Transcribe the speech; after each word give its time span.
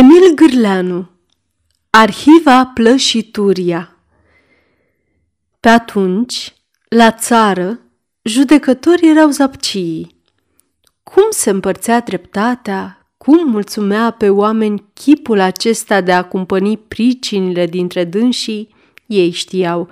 Emil 0.00 0.34
Gârleanu 0.34 1.08
Arhiva 1.90 2.66
Plășituria 2.74 3.96
Pe 5.60 5.68
atunci, 5.68 6.54
la 6.88 7.10
țară, 7.10 7.80
judecătorii 8.22 9.10
erau 9.10 9.30
zapcii. 9.30 10.22
Cum 11.02 11.22
se 11.30 11.50
împărțea 11.50 12.00
dreptatea, 12.00 13.06
cum 13.16 13.50
mulțumea 13.50 14.10
pe 14.10 14.28
oameni 14.28 14.84
chipul 14.92 15.40
acesta 15.40 16.00
de 16.00 16.12
a 16.12 16.24
cumpăni 16.24 16.76
pricinile 16.78 17.66
dintre 17.66 18.04
dânsii, 18.04 18.74
ei 19.06 19.30
știau. 19.30 19.88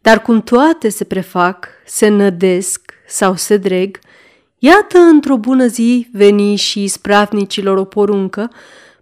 Dar 0.00 0.22
cum 0.22 0.42
toate 0.42 0.88
se 0.88 1.04
prefac, 1.04 1.68
se 1.86 2.08
nădesc 2.08 2.92
sau 3.06 3.36
se 3.36 3.56
dreg, 3.56 3.98
iată 4.58 4.98
într-o 4.98 5.36
bună 5.36 5.66
zi 5.66 6.08
veni 6.12 6.56
și 6.56 6.86
spravnicilor 6.86 7.76
o 7.76 7.84
poruncă, 7.84 8.50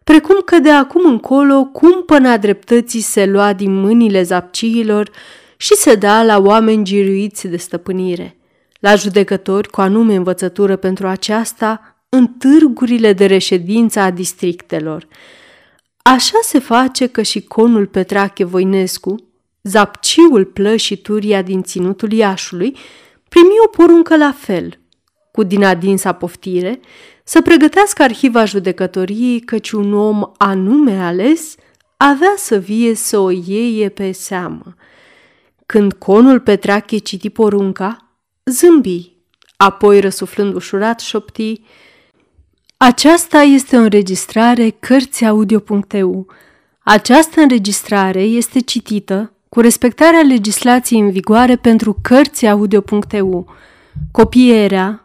precum 0.04 0.40
că 0.44 0.58
de 0.58 0.70
acum 0.70 1.10
încolo 1.10 1.64
cumpăna 1.64 2.36
dreptății 2.36 3.00
se 3.00 3.26
lua 3.26 3.52
din 3.52 3.74
mâinile 3.74 4.22
zapciilor 4.22 5.10
și 5.56 5.74
se 5.74 5.94
da 5.94 6.22
la 6.22 6.38
oameni 6.38 6.84
giruiți 6.84 7.48
de 7.48 7.56
stăpânire, 7.56 8.36
la 8.80 8.94
judecători 8.94 9.68
cu 9.68 9.80
anume 9.80 10.14
învățătură 10.14 10.76
pentru 10.76 11.06
aceasta 11.06 11.96
în 12.08 12.26
târgurile 12.26 13.12
de 13.12 13.26
reședință 13.26 14.00
a 14.00 14.10
districtelor. 14.10 15.06
Așa 16.02 16.38
se 16.42 16.58
face 16.58 17.06
că 17.06 17.22
și 17.22 17.42
conul 17.42 17.86
Petrache 17.86 18.44
Voinescu, 18.44 19.14
zapciul 19.62 20.44
plășii 20.44 20.96
Turia 20.96 21.42
din 21.42 21.62
ținutul 21.62 22.12
Iașului, 22.12 22.76
primi 23.28 23.54
o 23.64 23.68
poruncă 23.68 24.16
la 24.16 24.32
fel, 24.38 24.79
cu 25.40 25.46
din 25.46 25.64
adinsa 25.64 26.12
poftire, 26.12 26.80
să 27.24 27.42
pregătească 27.42 28.02
arhiva 28.02 28.44
judecătoriei 28.44 29.40
căci 29.40 29.70
un 29.70 29.94
om 29.94 30.30
anume 30.36 31.02
ales 31.02 31.54
avea 31.96 32.34
să 32.36 32.58
vie 32.58 32.94
să 32.94 33.18
o 33.18 33.30
ieie 33.30 33.88
pe 33.88 34.12
seamă. 34.12 34.74
Când 35.66 35.92
conul 35.92 36.40
Petrache 36.40 36.98
citi 36.98 37.30
porunca, 37.30 37.96
zâmbi, 38.44 39.12
apoi 39.56 40.00
răsuflând 40.00 40.54
ușurat 40.54 41.00
șopti, 41.00 41.62
aceasta 42.76 43.38
este 43.38 43.76
o 43.76 43.80
înregistrare 43.80 44.70
Cărțiaudio.eu. 44.70 46.26
Această 46.78 47.40
înregistrare 47.40 48.22
este 48.22 48.60
citită 48.60 49.32
cu 49.48 49.60
respectarea 49.60 50.20
legislației 50.20 51.00
în 51.00 51.10
vigoare 51.10 51.56
pentru 51.56 51.98
Cărțiaudio.eu. 52.02 53.46
Copierea, 54.10 55.04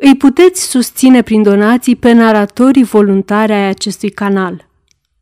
îi 0.00 0.16
puteți 0.16 0.68
susține 0.70 1.22
prin 1.22 1.42
donații 1.42 1.96
pe 1.96 2.12
naratorii 2.12 2.84
voluntari 2.84 3.52
ai 3.52 3.68
acestui 3.68 4.10
canal. 4.10 4.68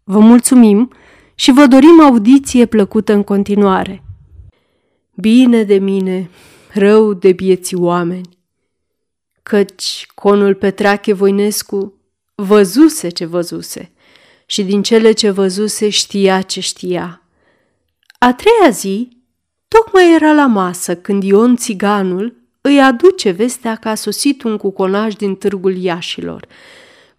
Vă 0.05 0.19
mulțumim 0.19 0.93
și 1.35 1.53
vă 1.53 1.67
dorim 1.67 2.01
audiție 2.01 2.67
plăcută 2.67 3.13
în 3.13 3.23
continuare. 3.23 4.03
Bine 5.15 5.63
de 5.63 5.79
mine, 5.79 6.31
rău 6.73 7.15
de 7.15 7.33
bieții 7.33 7.77
oameni, 7.77 8.29
căci 9.43 10.07
conul 10.15 10.55
Petrache 10.55 11.13
Voinescu 11.13 11.95
văzuse 12.35 13.09
ce 13.09 13.25
văzuse 13.25 13.93
și 14.47 14.63
din 14.63 14.83
cele 14.83 15.13
ce 15.13 15.31
văzuse 15.31 15.89
știa 15.89 16.43
ce 16.43 16.61
știa. 16.61 17.23
A 18.19 18.35
treia 18.35 18.71
zi, 18.71 19.09
tocmai 19.69 20.15
era 20.15 20.33
la 20.33 20.47
masă 20.47 20.97
când 20.97 21.23
Ion 21.23 21.57
Țiganul 21.57 22.37
îi 22.69 22.81
aduce 22.81 23.31
vestea 23.31 23.77
că 23.77 23.89
a 23.89 23.95
sosit 23.95 24.43
un 24.43 24.57
cuconaj 24.57 25.15
din 25.15 25.37
târgul 25.37 25.77
Iașilor. 25.77 26.47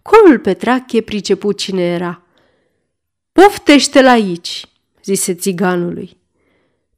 Conul 0.02 0.38
Petrache 0.38 1.00
priceput 1.00 1.58
cine 1.58 1.82
era. 1.82 2.22
Poftește-l 3.32 4.06
aici, 4.06 4.66
zise 5.04 5.34
țiganului. 5.34 6.16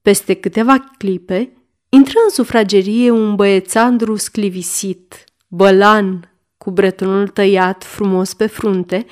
Peste 0.02 0.34
câteva 0.34 0.78
clipe, 0.98 1.52
intră 1.88 2.18
în 2.24 2.30
sufragerie 2.30 3.10
un 3.10 3.34
băiețandru 3.34 4.16
sclivisit, 4.16 5.24
bălan, 5.48 6.32
cu 6.58 6.70
bretonul 6.70 7.28
tăiat 7.28 7.84
frumos 7.84 8.34
pe 8.34 8.46
frunte, 8.46 9.06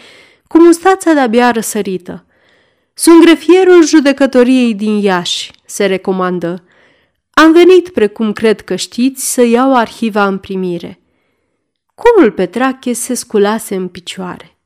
cu 0.46 0.58
mustața 0.58 1.12
de-abia 1.12 1.50
răsărită. 1.50 2.24
Sunt 2.94 3.22
grefierul 3.22 3.86
judecătoriei 3.86 4.74
din 4.74 4.98
Iași, 4.98 5.50
se 5.64 5.86
recomandă. 5.86 6.64
Am 7.40 7.52
venit, 7.52 7.88
precum 7.88 8.32
cred 8.32 8.60
că 8.60 8.76
știți, 8.76 9.32
să 9.32 9.42
iau 9.42 9.76
arhiva 9.76 10.26
în 10.26 10.38
primire. 10.38 11.00
Cunul 11.94 12.30
Petrache 12.30 12.92
se 12.92 13.14
sculase 13.14 13.74
în 13.74 13.88
picioare. 13.88 14.58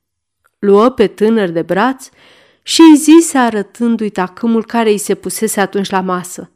Luă 0.59 0.89
pe 0.89 1.07
tânăr 1.07 1.49
de 1.49 1.63
braț 1.63 2.09
și 2.63 2.81
îi 2.81 2.97
zise 2.97 3.39
arătându-i 3.39 4.11
tacâmul 4.11 4.65
care 4.65 4.91
îi 4.91 4.99
se 4.99 5.15
pusese 5.15 5.61
atunci 5.61 5.91
la 5.91 6.01
masă. 6.01 6.51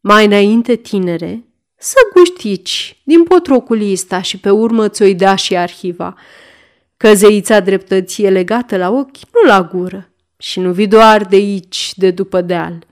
Mai 0.00 0.24
înainte, 0.24 0.74
tinere, 0.74 1.44
să 1.76 1.96
guștici 2.14 3.00
din 3.04 3.22
potrocul 3.22 3.90
ăsta 3.92 4.22
și 4.22 4.38
pe 4.38 4.50
urmă 4.50 4.88
ți-o 4.88 5.12
da 5.12 5.34
și 5.34 5.56
arhiva, 5.56 6.14
că 6.96 7.14
zeița 7.14 7.60
dreptății 7.60 8.24
e 8.24 8.30
legată 8.30 8.76
la 8.76 8.90
ochi, 8.90 9.32
nu 9.32 9.48
la 9.48 9.70
gură, 9.72 10.10
și 10.38 10.60
nu 10.60 10.72
vi 10.72 10.86
doar 10.86 11.24
de 11.24 11.36
aici, 11.36 11.92
de 11.96 12.10
după 12.10 12.40
deal. 12.40 12.86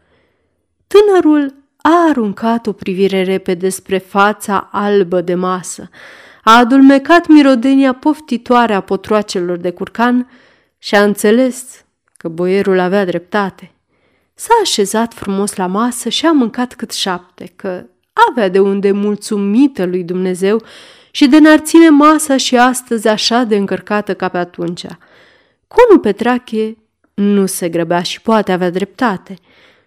Tânărul 0.86 1.60
a 1.82 2.08
aruncat 2.08 2.66
o 2.66 2.72
privire 2.72 3.22
repede 3.22 3.68
spre 3.68 3.98
fața 3.98 4.68
albă 4.72 5.20
de 5.20 5.34
masă, 5.34 5.88
a 6.44 6.56
adulmecat 6.56 7.26
mirodenia 7.26 7.92
poftitoare 7.92 8.74
a 8.74 8.80
potroacelor 8.80 9.56
de 9.56 9.70
curcan 9.70 10.30
și 10.78 10.94
a 10.94 11.02
înțeles 11.02 11.84
că 12.16 12.28
boierul 12.28 12.78
avea 12.78 13.04
dreptate. 13.04 13.72
S-a 14.34 14.54
așezat 14.62 15.14
frumos 15.14 15.56
la 15.56 15.66
masă 15.66 16.08
și 16.08 16.26
a 16.26 16.32
mâncat 16.32 16.74
cât 16.74 16.90
șapte, 16.90 17.52
că 17.56 17.84
avea 18.30 18.48
de 18.48 18.60
unde 18.60 18.90
mulțumită 18.90 19.84
lui 19.84 20.02
Dumnezeu 20.02 20.62
și 21.10 21.26
de 21.26 21.38
n-ar 21.38 21.58
ține 21.58 21.88
masa 21.88 22.36
și 22.36 22.56
astăzi 22.56 23.08
așa 23.08 23.42
de 23.42 23.56
încărcată 23.56 24.14
ca 24.14 24.28
pe 24.28 24.38
atunci. 24.38 24.84
Conul 25.68 26.00
Petrache 26.02 26.76
nu 27.14 27.46
se 27.46 27.68
grăbea 27.68 28.02
și 28.02 28.20
poate 28.20 28.52
avea 28.52 28.70
dreptate. 28.70 29.36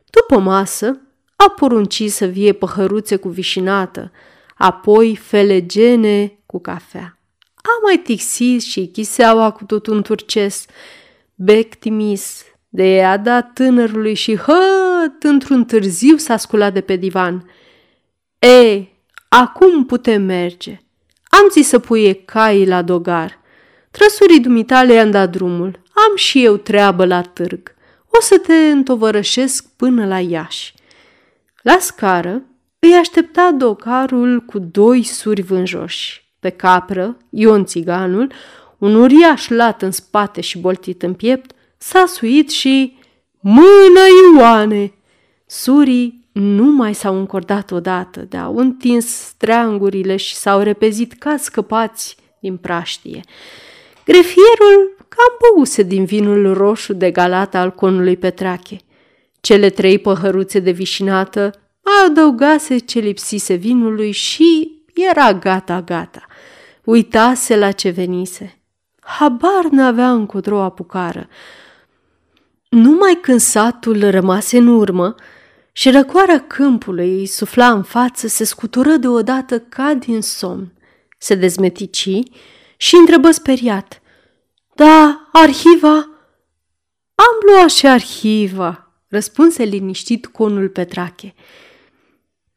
După 0.10 0.42
masă, 0.42 1.00
a 1.36 1.50
poruncit 1.50 2.12
să 2.12 2.26
vie 2.26 2.54
păhăruțe 2.54 3.16
cu 3.16 3.30
vișinată, 3.30 4.12
apoi 4.56 5.16
felegene 5.16 6.40
cu 6.46 6.60
cafea. 6.60 7.20
A 7.56 7.80
mai 7.84 7.98
tixit 7.98 8.62
și 8.62 8.90
chiseaua 8.94 9.52
cu 9.52 9.64
tot 9.64 9.88
un 9.88 10.02
turces, 10.02 10.66
bec 11.36 11.74
timis, 11.74 12.44
de 12.70 12.86
i-a 12.86 13.18
dat 13.18 13.54
tânărului 13.54 14.14
și 14.14 14.36
hăt, 14.36 15.24
într-un 15.24 15.66
târziu 15.66 16.18
s-a 16.18 16.38
sculat 16.38 16.74
de 16.74 16.82
pe 16.82 16.96
divan. 16.96 17.50
E, 18.40 18.84
acum 19.28 19.86
putem 19.86 20.22
merge. 20.22 20.80
Am 21.24 21.50
zis 21.52 21.68
să 21.68 21.80
puie 21.80 22.14
caii 22.14 22.68
la 22.68 22.82
dogar. 22.82 23.40
Trăsurii 23.92 24.40
dumitale 24.40 24.94
i-am 24.94 25.12
dat 25.12 25.30
drumul. 25.30 25.80
Am 25.94 26.16
și 26.16 26.44
eu 26.44 26.58
treabă 26.58 27.06
la 27.06 27.22
târg. 27.22 27.76
O 28.08 28.22
să 28.22 28.38
te 28.38 28.54
întovărășesc 28.54 29.66
până 29.76 30.08
la 30.08 30.20
Iași. 30.20 30.74
La 31.66 31.78
scară 31.80 32.42
îi 32.80 32.94
aștepta 32.94 33.52
docarul 33.52 34.40
cu 34.40 34.60
doi 34.60 35.04
suri 35.04 35.42
vânjoși. 35.42 36.34
Pe 36.40 36.50
capră, 36.50 37.18
Ion 37.30 37.66
țiganul, 37.66 38.32
un 38.78 38.96
uriaș 38.96 39.48
lat 39.48 39.82
în 39.82 39.92
spate 39.92 40.42
și 40.42 40.60
boltit 40.60 41.04
în 41.04 41.14
piept, 41.14 41.52
s-a 41.78 42.06
suit 42.08 42.50
și 42.50 42.98
Mână, 43.40 44.00
Ioane! 44.36 44.94
Surii 45.46 46.28
nu 46.32 46.64
mai 46.64 46.94
s-au 46.94 47.18
încordat 47.18 47.72
odată, 47.72 48.20
de-au 48.20 48.58
întins 48.58 49.06
streangurile 49.06 50.16
și 50.16 50.36
s-au 50.36 50.62
repezit 50.62 51.14
ca 51.14 51.38
scăpați 51.38 52.18
din 52.40 52.58
praștie. 52.58 53.22
Grefierul 54.06 54.96
cam 54.98 55.38
băuse 55.40 55.84
din 55.84 56.06
vinul 56.06 56.54
roșu 56.54 56.94
de 56.94 57.12
galata 57.12 57.60
al 57.60 57.72
conului 57.72 58.18
Petrache. 58.18 58.78
Cele 59.46 59.70
trei 59.70 60.00
păhăruțe 60.00 60.60
de 60.60 60.72
vișinată 60.72 61.54
adăugase 62.06 62.78
ce 62.78 63.00
lipsise 63.00 63.54
vinului 63.54 64.12
și 64.12 64.72
era 64.94 65.34
gata-gata. 65.34 66.26
Uitase 66.84 67.58
la 67.58 67.72
ce 67.72 67.90
venise. 67.90 68.62
habar 69.00 69.66
n-avea 69.72 70.12
încotro 70.12 70.62
apucară. 70.62 71.28
Numai 72.70 73.20
când 73.22 73.40
satul 73.40 74.10
rămase 74.10 74.58
în 74.58 74.68
urmă 74.68 75.16
și 75.72 75.92
răcoarea 75.92 76.48
câmpului 76.48 77.20
îi 77.20 77.26
sufla 77.26 77.72
în 77.72 77.84
față, 77.84 78.28
se 78.28 78.44
scutură 78.44 78.96
deodată 78.96 79.60
ca 79.60 79.94
din 79.94 80.22
somn. 80.22 80.74
Se 81.18 81.36
dezmetici 81.36 82.10
și 82.78 82.96
întrebă 82.96 83.32
speriat. 83.32 84.02
Da, 84.76 85.30
arhiva? 85.32 85.96
Am 87.16 87.36
luat 87.46 87.70
și 87.70 87.88
arhiva, 87.88 88.85
răspunse 89.08 89.64
liniștit 89.64 90.26
conul 90.26 90.70
Petrache. 90.70 91.34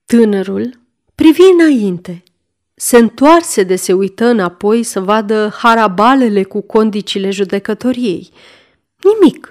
Tânărul 0.05 0.81
privi 1.15 1.43
înainte, 1.43 2.23
se 2.75 2.97
întoarse 2.97 3.63
de 3.63 3.77
se 3.77 3.93
uită 3.93 4.25
înapoi 4.25 4.83
să 4.83 5.01
vadă 5.01 5.55
harabalele 5.59 6.43
cu 6.43 6.61
condicile 6.61 7.31
judecătoriei. 7.31 8.31
Nimic. 8.97 9.51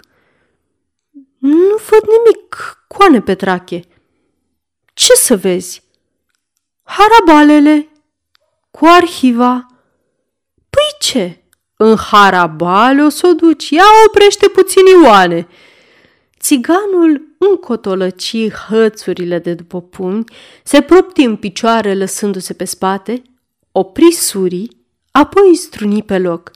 Nu 1.39 1.75
văd 1.89 2.03
nimic, 2.03 2.77
coane 2.87 3.21
Petrache. 3.21 3.81
Ce 4.93 5.13
să 5.13 5.35
vezi? 5.35 5.83
Harabalele 6.83 7.89
cu 8.71 8.85
arhiva. 8.85 9.65
Păi 10.69 10.95
ce? 10.99 11.41
În 11.75 11.95
harabale 11.95 13.03
o 13.03 13.09
să 13.09 13.27
o 13.27 13.33
duci. 13.33 13.69
Ia 13.69 13.83
oprește 14.07 14.47
puțin 14.47 14.85
Ioane. 14.85 15.47
Țiganul 16.39 17.35
încotolăci 17.37 18.49
hățurile 18.49 19.39
de 19.39 19.53
după 19.53 19.81
pumni, 19.81 20.23
se 20.63 20.81
propti 20.81 21.23
în 21.23 21.35
picioare 21.35 21.93
lăsându-se 21.93 22.53
pe 22.53 22.65
spate, 22.65 23.21
opri 23.71 24.11
surii, 24.11 24.85
apoi 25.11 25.55
struni 25.55 26.03
pe 26.03 26.17
loc. 26.17 26.51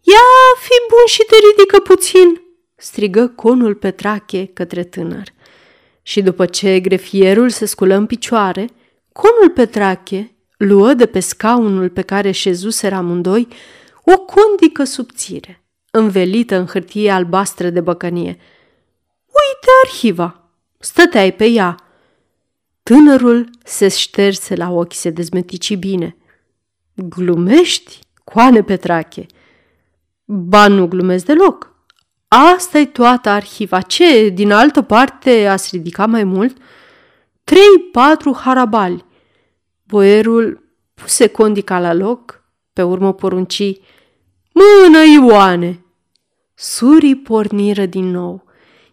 Ia, 0.00 0.26
fi 0.60 0.88
bun 0.88 1.06
și 1.06 1.24
te 1.28 1.34
ridică 1.50 1.80
puțin!" 1.80 2.42
strigă 2.76 3.28
conul 3.28 3.74
Petrache 3.74 4.46
către 4.46 4.84
tânăr. 4.84 5.28
Și 6.02 6.22
după 6.22 6.46
ce 6.46 6.80
grefierul 6.80 7.50
se 7.50 7.64
sculă 7.64 7.94
în 7.94 8.06
picioare, 8.06 8.68
conul 9.12 9.50
Petrache 9.54 10.36
luă 10.56 10.94
de 10.94 11.06
pe 11.06 11.20
scaunul 11.20 11.88
pe 11.88 12.02
care 12.02 12.30
șezuseră 12.30 12.94
amândoi 12.94 13.48
o 14.04 14.18
condică 14.18 14.84
subțire, 14.84 15.64
învelită 15.90 16.56
în 16.56 16.66
hârtie 16.66 17.10
albastră 17.10 17.70
de 17.70 17.80
băcănie. 17.80 18.38
Uite 19.44 19.70
arhiva! 19.84 20.50
Stăteai 20.78 21.32
pe 21.32 21.44
ea! 21.44 21.76
Tânărul 22.82 23.50
se 23.64 23.88
șterse 23.88 24.54
la 24.54 24.70
ochi, 24.70 24.92
se 24.92 25.10
dezmetici 25.10 25.76
bine. 25.76 26.16
Glumești, 26.94 27.98
coane 28.24 28.62
Petrache? 28.62 29.26
Ba, 30.24 30.68
nu 30.68 30.86
glumesc 30.86 31.24
deloc. 31.24 31.74
asta 32.28 32.78
e 32.78 32.86
toată 32.86 33.28
arhiva. 33.28 33.80
Ce, 33.80 34.28
din 34.28 34.52
altă 34.52 34.82
parte, 34.82 35.46
ați 35.46 35.68
ridicat 35.76 36.08
mai 36.08 36.24
mult? 36.24 36.56
Trei, 37.44 37.88
patru 37.92 38.34
harabali. 38.34 39.04
Boierul 39.82 40.72
puse 40.94 41.26
condica 41.26 41.80
la 41.80 41.92
loc, 41.92 42.44
pe 42.72 42.82
urmă 42.82 43.12
porunci. 43.12 43.80
Mână, 44.52 44.98
Ioane! 45.04 45.84
Surii 46.54 47.16
porniră 47.16 47.86
din 47.86 48.10
nou, 48.10 48.44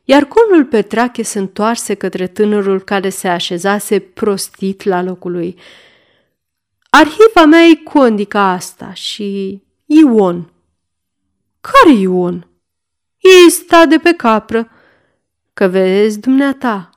iar 0.04 0.26
conul 0.26 0.66
Petrache 0.66 1.24
se 1.24 1.40
întoarse 1.40 1.94
către 1.94 2.28
tânărul 2.28 2.82
care 2.82 3.10
se 3.10 3.28
așezase 3.28 4.00
prostit 4.00 4.84
la 4.84 5.02
locul 5.02 5.32
lui. 5.32 5.58
Arhiva 6.90 7.46
mea 7.46 7.64
e 7.64 7.76
condica 7.76 8.42
asta 8.42 8.94
și 8.94 9.62
Ion. 9.86 10.52
Care 11.62 11.96
Ion? 11.96 12.48
Ei 13.18 13.50
sta 13.50 13.86
de 13.86 13.98
pe 13.98 14.14
capră. 14.14 14.70
Că 15.54 15.68
vezi, 15.68 16.20
dumneata, 16.20 16.90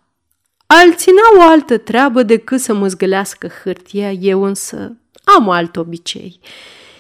alții 0.67 1.13
n-au 1.13 1.49
altă 1.49 1.79
treabă 1.79 2.23
decât 2.23 2.61
să 2.61 2.75
mă 2.75 2.89
zgălească 2.89 3.49
hârtia, 3.63 4.13
eu 4.13 4.43
însă 4.43 4.97
am 5.25 5.49
alt 5.49 5.77
obicei. 5.77 6.41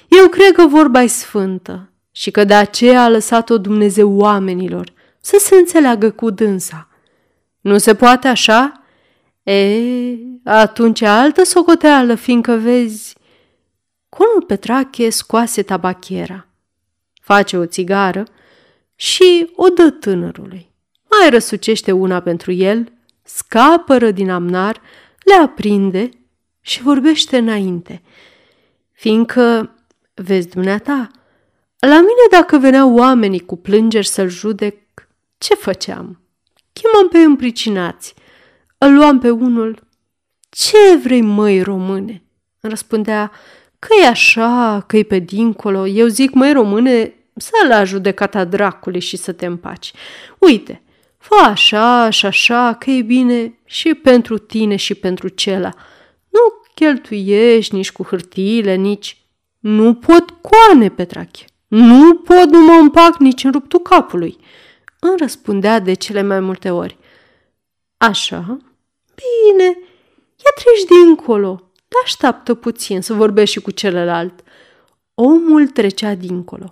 Eu 0.08 0.28
cred 0.28 0.52
că 0.52 0.66
vorba 0.66 1.02
e 1.02 1.06
sfântă 1.06 1.88
și 2.12 2.30
că 2.30 2.44
de 2.44 2.54
aceea 2.54 3.02
a 3.02 3.08
lăsat-o 3.08 3.58
Dumnezeu 3.58 4.16
oamenilor 4.16 4.92
să 5.24 5.36
se 5.40 5.54
înțeleagă 5.54 6.10
cu 6.10 6.30
dânsa. 6.30 6.88
Nu 7.60 7.78
se 7.78 7.94
poate 7.94 8.28
așa? 8.28 8.82
E, 9.42 9.80
atunci 10.44 11.02
altă 11.02 11.44
socoteală, 11.44 12.14
fiindcă 12.14 12.52
vezi... 12.52 13.14
Conul 14.08 14.42
Petrache 14.46 15.10
scoase 15.10 15.62
tabachiera, 15.62 16.46
face 17.22 17.56
o 17.56 17.66
țigară 17.66 18.24
și 18.94 19.52
o 19.56 19.68
dă 19.68 19.90
tânărului. 19.90 20.72
Mai 21.18 21.30
răsucește 21.30 21.92
una 21.92 22.20
pentru 22.20 22.52
el, 22.52 22.92
scapără 23.22 24.10
din 24.10 24.30
amnar, 24.30 24.80
le 25.24 25.34
aprinde 25.34 26.08
și 26.60 26.82
vorbește 26.82 27.38
înainte, 27.38 28.02
fiindcă, 28.92 29.74
vezi 30.14 30.48
dumneata, 30.48 31.10
la 31.78 31.96
mine 31.96 32.26
dacă 32.30 32.58
veneau 32.58 32.96
oamenii 32.96 33.40
cu 33.40 33.56
plângeri 33.56 34.06
să-l 34.06 34.28
judec, 34.28 34.83
ce 35.38 35.54
făceam? 35.54 36.20
Chemam 36.72 37.08
pe 37.08 37.18
împricinați, 37.18 38.14
îl 38.78 38.94
luam 38.94 39.18
pe 39.18 39.30
unul. 39.30 39.86
Ce 40.50 40.96
vrei, 41.02 41.20
măi, 41.20 41.62
române? 41.62 42.22
Răspundea, 42.60 43.30
că 43.78 43.88
e 44.02 44.06
așa, 44.06 44.84
că 44.86 44.96
e 44.96 45.02
pe 45.02 45.18
dincolo. 45.18 45.86
Eu 45.86 46.06
zic, 46.06 46.32
măi, 46.32 46.52
române, 46.52 47.14
să 47.36 47.50
la 47.68 47.84
judecata 47.84 48.44
dracului 48.44 49.00
și 49.00 49.16
să 49.16 49.32
te 49.32 49.46
împaci. 49.46 49.92
Uite, 50.38 50.82
fă 51.18 51.34
așa 51.44 52.10
și 52.10 52.26
așa, 52.26 52.74
că 52.74 52.90
e 52.90 53.02
bine 53.02 53.58
și 53.64 53.94
pentru 53.94 54.38
tine 54.38 54.76
și 54.76 54.94
pentru 54.94 55.28
cela. 55.28 55.70
Nu 56.28 56.40
cheltuiești 56.74 57.74
nici 57.74 57.92
cu 57.92 58.02
hârtiile, 58.02 58.74
nici... 58.74 59.18
Nu 59.58 59.94
pot 59.94 60.24
coane, 60.30 60.88
Petrache. 60.88 61.44
Nu 61.66 62.14
pot, 62.14 62.50
nu 62.50 62.60
mă 62.60 62.72
împac 62.72 63.18
nici 63.18 63.44
în 63.44 63.52
ruptul 63.52 63.80
capului. 63.80 64.36
Îmi 65.06 65.16
răspundea 65.18 65.78
de 65.78 65.94
cele 65.94 66.22
mai 66.22 66.40
multe 66.40 66.70
ori. 66.70 66.98
Așa? 67.96 68.58
Bine, 69.14 69.64
ia 70.36 70.52
treci 70.54 71.04
dincolo. 71.04 71.70
Așteaptă 72.04 72.54
puțin 72.54 73.00
să 73.00 73.14
vorbești 73.14 73.54
și 73.54 73.60
cu 73.60 73.70
celălalt. 73.70 74.40
Omul 75.14 75.66
trecea 75.66 76.14
dincolo. 76.14 76.70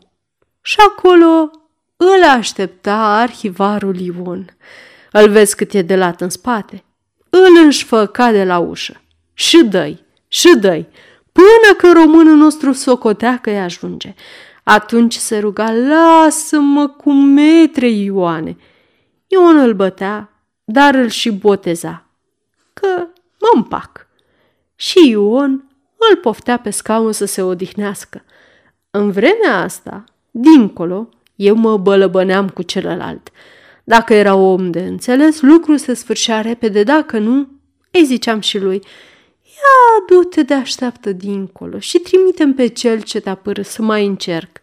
Și 0.61 0.77
acolo 0.89 1.51
îl 1.97 2.25
aștepta 2.29 2.97
arhivarul 2.97 3.97
Ion. 4.01 4.57
Îl 5.13 5.29
vezi 5.29 5.57
cât 5.57 5.73
e 5.73 5.83
de 5.83 5.97
lat 5.97 6.21
în 6.21 6.31
spate. 6.31 6.85
Îl 7.31 7.63
înșfăca 7.65 8.31
de 8.31 8.45
la 8.45 8.59
ușă. 8.59 9.01
Și 9.35 9.65
dăi, 9.65 10.05
și 10.29 10.57
dăi, 10.61 10.89
până 11.33 11.75
că 11.77 11.93
românul 11.93 12.37
nostru 12.37 12.73
socotea 12.73 13.39
că 13.39 13.51
îi 13.51 13.61
ajunge. 13.61 14.15
Atunci 14.63 15.15
se 15.15 15.39
ruga, 15.39 15.73
lasă-mă 15.73 16.89
cu 16.89 17.13
metre 17.13 17.89
Ioane. 17.89 18.57
Ion 19.27 19.59
îl 19.59 19.75
bătea, 19.75 20.31
dar 20.65 20.95
îl 20.95 21.09
și 21.09 21.31
boteza, 21.31 22.07
că 22.73 22.87
mă 23.41 23.51
împac. 23.55 24.07
Și 24.75 25.09
Ion 25.09 25.65
îl 26.11 26.17
poftea 26.17 26.59
pe 26.59 26.71
scaun 26.71 27.13
să 27.13 27.25
se 27.25 27.43
odihnească. 27.43 28.25
În 28.91 29.11
vremea 29.11 29.63
asta, 29.63 30.05
dincolo, 30.31 31.09
eu 31.37 31.55
mă 31.55 31.77
bălăbăneam 31.77 32.49
cu 32.49 32.63
celălalt. 32.63 33.31
Dacă 33.85 34.15
era 34.15 34.35
om 34.35 34.71
de 34.71 34.81
înțeles, 34.81 35.41
lucrul 35.41 35.79
se 35.79 35.95
sfârșea 35.95 36.41
repede, 36.41 36.83
dacă 36.83 37.19
nu, 37.19 37.49
îi 37.91 38.05
ziceam 38.05 38.41
și 38.41 38.59
lui, 38.59 38.83
ia 39.45 40.05
du-te 40.09 40.43
de 40.43 40.55
așteaptă 40.55 41.13
dincolo 41.13 41.79
și 41.79 41.99
trimitem 41.99 42.55
pe 42.55 42.67
cel 42.67 43.03
ce 43.03 43.21
te 43.21 43.29
apără 43.29 43.63
să 43.63 43.83
mai 43.83 44.07
încerc. 44.07 44.61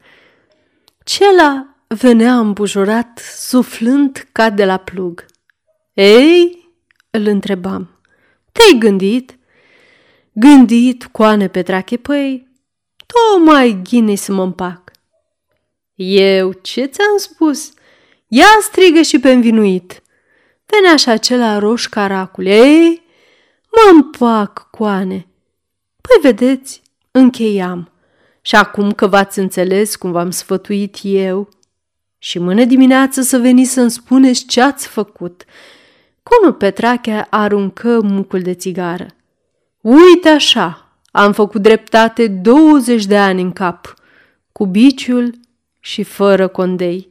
Cela 1.04 1.76
venea 1.88 2.40
îmbujurat, 2.40 3.20
suflând 3.38 4.28
ca 4.32 4.50
de 4.50 4.66
la 4.66 4.78
plug. 4.78 5.26
Ei, 5.94 6.68
îl 7.10 7.28
întrebam, 7.28 7.90
te-ai 8.52 8.80
gândit? 8.80 9.38
Gândit, 10.32 11.06
coane 11.06 11.48
Petrache, 11.48 11.98
păi, 11.98 12.48
mai 13.46 13.80
ghine 13.84 14.16
să 14.16 14.32
mă 14.32 14.44
împac. 14.44 14.92
Eu 15.96 16.52
ce 16.52 16.86
ți-am 16.86 17.18
spus? 17.18 17.72
Ia 18.28 18.58
strigă 18.62 19.02
și 19.02 19.20
pe 19.20 19.32
învinuit. 19.32 20.02
Venea 20.66 20.96
și 20.96 21.10
acela 21.10 21.58
roș 21.58 21.88
caracul. 21.88 22.46
Ei, 22.46 23.04
mă 23.72 23.92
împac, 23.94 24.68
coane. 24.72 25.28
Păi 26.02 26.32
vedeți, 26.32 26.82
încheiam. 27.12 27.92
Și 28.42 28.56
acum 28.56 28.92
că 28.92 29.08
v-ați 29.08 29.40
înțeles 29.40 29.96
cum 29.96 30.12
v-am 30.12 30.32
sfătuit 30.32 30.98
eu, 31.02 31.50
și 32.20 32.40
mână 32.40 32.64
dimineață 32.64 33.22
să 33.22 33.38
veniți 33.38 33.72
să-mi 33.72 33.92
spuneți 33.92 34.46
ce 34.46 34.62
ați 34.62 34.88
făcut. 34.88 35.46
Conul 36.24 36.54
Petrache 36.54 37.28
aruncă 37.30 38.02
mucul 38.02 38.40
de 38.40 38.54
țigară. 38.54 39.06
Uite 39.82 40.30
așa, 40.30 40.98
am 41.12 41.34
făcut 41.34 41.62
dreptate 41.62 42.28
20 42.28 43.06
de 43.06 43.18
ani 43.18 43.42
în 43.42 43.52
cap. 43.52 43.94
cu 44.52 44.66
biciul 44.66 45.40
și 45.80 46.04
fără 46.04 46.48
condei. 46.48 47.10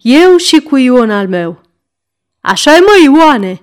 Eu 0.00 0.36
și 0.36 0.60
cu 0.60 0.76
Ion 0.76 1.10
al 1.10 1.28
meu. 1.28 1.60
Așa-i 2.40 2.80
mă, 2.80 3.12
Ioane! 3.12 3.62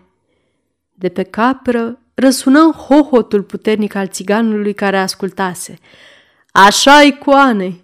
De 0.93 1.09
pe 1.09 1.23
capră 1.23 1.99
răsună 2.19 2.71
hohotul 2.71 3.43
puternic 3.43 3.95
al 3.95 4.07
țiganului 4.07 4.73
care 4.73 4.99
ascultase. 4.99 5.77
Așa-i, 6.51 7.17
coane! 7.17 7.83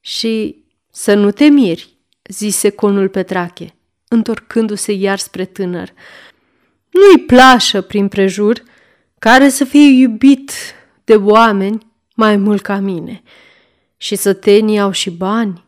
Și 0.00 0.64
să 0.90 1.14
nu 1.14 1.30
te 1.30 1.44
miri, 1.44 1.96
zise 2.28 2.70
conul 2.70 3.08
Petrache, 3.08 3.74
întorcându-se 4.08 4.92
iar 4.92 5.18
spre 5.18 5.44
tânăr. 5.44 5.92
Nu-i 6.90 7.24
plașă 7.26 7.80
prin 7.80 8.08
prejur 8.08 8.62
care 9.18 9.48
să 9.48 9.64
fie 9.64 9.86
iubit 9.86 10.52
de 11.04 11.14
oameni 11.16 11.86
mai 12.14 12.36
mult 12.36 12.62
ca 12.62 12.76
mine. 12.76 13.22
Și 13.96 14.16
sătenii 14.16 14.78
au 14.78 14.90
și 14.90 15.10
bani, 15.10 15.64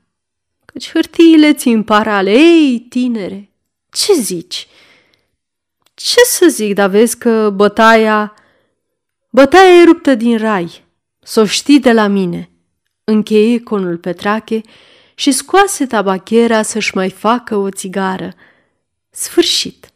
căci 0.65 0.91
hârtiile 0.91 1.53
țin 1.53 1.83
parale. 1.83 2.31
Ei, 2.31 2.87
tinere, 2.89 3.51
ce 3.91 4.13
zici? 4.13 4.67
Ce 6.03 6.21
să 6.25 6.47
zic, 6.49 6.75
dar 6.75 6.91
vezi 6.91 7.19
că 7.19 7.51
bătaia... 7.51 8.35
Bătaia 9.31 9.81
e 9.81 9.85
ruptă 9.85 10.15
din 10.15 10.39
rai, 10.39 10.85
să 11.23 11.41
o 11.41 11.45
știi 11.45 11.81
de 11.81 11.93
la 11.93 12.07
mine. 12.07 12.51
Încheie 13.05 13.61
conul 13.61 13.97
Petrache 13.97 14.61
și 15.15 15.33
scoase 15.33 15.87
tabachera 15.87 16.63
să-și 16.63 16.95
mai 16.95 17.11
facă 17.11 17.57
o 17.57 17.71
țigară. 17.71 18.35
Sfârșit. 19.11 19.90